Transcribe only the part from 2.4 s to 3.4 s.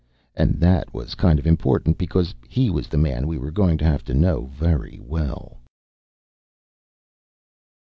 he was the man we